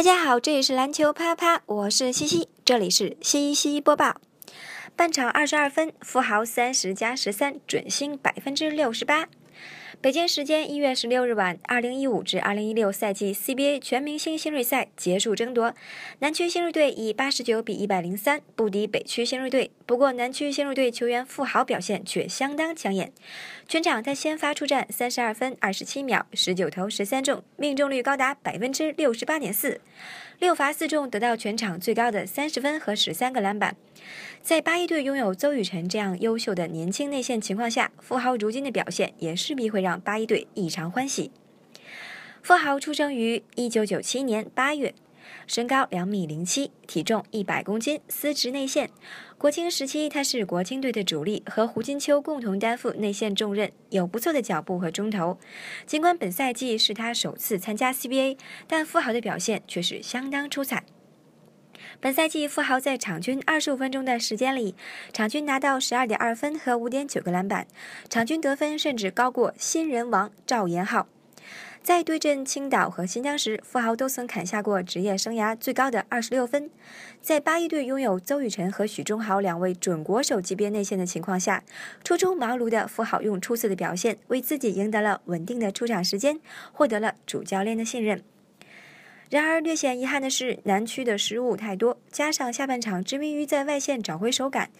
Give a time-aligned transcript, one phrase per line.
[0.00, 4.18] 大家好，这里是篮球啪啪，我是西西，这里是西西播报。
[4.96, 9.28] 半场二十二分，富豪三十加十三，准星百分之六十八。
[10.02, 15.74] 北京时间一月十六日晚，二零一五至二零一六赛季 CBA 全明星新锐赛结束争夺，
[16.20, 19.70] 南区新锐队以八十九比一百零三不敌北区新锐队。
[19.84, 23.12] 不过，南区新锐队球员富豪表现却相当抢眼，
[23.68, 29.82] 全场他先发出战三十二分二十七秒，十九投十三中，命中率高达百分之六十八点四，
[30.38, 33.76] 六罚四中，得到全场最高的三十分和十三个篮板。
[34.40, 41.30] 在八一队拥有邹雨辰这样优秀的年轻内线情况下，富豪如今的表现也势必会让八一队异常欢喜。
[42.42, 44.94] 富豪出生于一九九七年八月，
[45.46, 48.90] 身高两米零七，体重一百公斤，司职内线。
[49.38, 55.38] 国青时期他是国青队的主力，和胡金秋共同担负内线重任，有不错的脚步和中投。
[55.86, 58.36] 尽管本赛季是他首次参加 CBA，
[58.66, 60.84] 但富豪的表现却是相当出彩。
[61.98, 64.76] 本赛季，富豪在场均二十五分钟的时间里，
[65.12, 67.66] 场均拿到十二点二分和五点九个篮板，
[68.08, 71.08] 场均得分甚至高过新人王赵岩浩。
[71.82, 76.70] 在对阵青岛和新疆时，富豪都曾砍下过职业生涯最高的二十六分。
[77.22, 81.64] 在八一队拥有邹雨辰和许忠豪两位准国手级别内线的情况下，
[82.04, 86.38] 初出茅庐的富豪用出色的表现为自己赢得了稳定的出场时间，
[86.72, 88.22] 获得了主教练的信任。
[89.30, 94.70] 然而，略显遗憾的是，南区的失误太多，加上下半场执迷于在外线找回手感，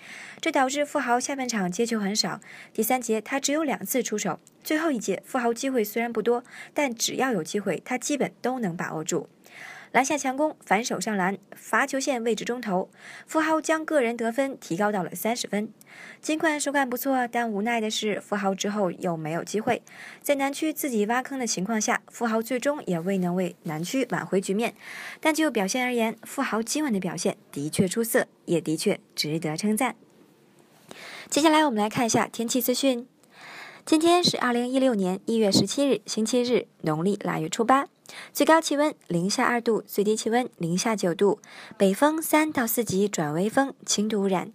[0.40, 2.40] 这导致富豪下半场接球很少。
[2.72, 6.42] 第三节他只有两次出手，最后一节富豪机会虽然不多，
[6.74, 9.28] 但只要有机会，他基本都能把握住。
[9.92, 12.88] 篮下强攻，反手上篮，罚球线位置中投，
[13.26, 15.72] 富豪将个人得分提高到了三十分。
[16.22, 19.82] 尽管手感不错，但无奈的是，富豪之后又没有机会。
[20.22, 24.74] 在南区自己挖坑的情况下，富豪最终也未能为南区挽回局面。
[25.20, 29.96] 但就表现而言，富豪今晚的表现的确出色，也的确值得称赞。
[31.28, 33.08] 接下来我们来看一下天气资讯。
[33.84, 37.86] 今天是二零一六年一月十七日，星期日，农历腊月初八。
[38.32, 41.40] 最高气温零下二度，最低气温零下九度，
[41.76, 44.52] 北风三到四级转微风，轻度污染。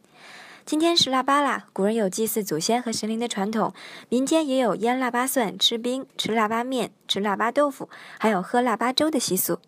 [0.65, 3.73] 今天是腊八啦，古人有祭祀祖先和神灵的传统，
[4.09, 7.87] 民间也有腌腊八蒜、吃冰、吃腊八面、吃腊八豆腐，
[8.19, 9.59] 还有喝腊八粥的习俗。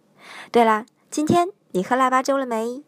[0.52, 2.82] 对啦，今天你喝腊八粥了没？